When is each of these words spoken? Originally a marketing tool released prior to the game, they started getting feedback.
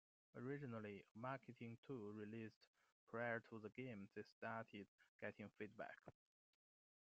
Originally 0.35 1.05
a 1.15 1.19
marketing 1.19 1.77
tool 1.85 2.11
released 2.11 2.57
prior 3.07 3.39
to 3.39 3.59
the 3.59 3.69
game, 3.69 4.09
they 4.15 4.23
started 4.23 4.87
getting 5.21 5.47
feedback. 5.59 5.99